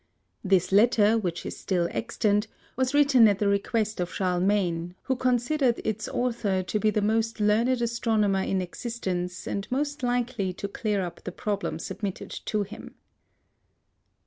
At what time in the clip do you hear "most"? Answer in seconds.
7.03-7.39, 9.71-10.01